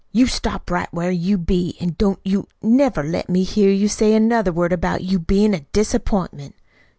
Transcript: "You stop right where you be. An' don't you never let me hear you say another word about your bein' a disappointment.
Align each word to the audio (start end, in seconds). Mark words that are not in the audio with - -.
"You 0.11 0.25
stop 0.25 0.71
right 0.71 0.91
where 0.91 1.11
you 1.11 1.37
be. 1.37 1.77
An' 1.79 1.93
don't 1.95 2.17
you 2.25 2.47
never 2.59 3.03
let 3.03 3.29
me 3.29 3.43
hear 3.43 3.69
you 3.69 3.87
say 3.87 4.15
another 4.15 4.51
word 4.51 4.73
about 4.73 5.03
your 5.03 5.19
bein' 5.19 5.53
a 5.53 5.59
disappointment. 5.73 6.55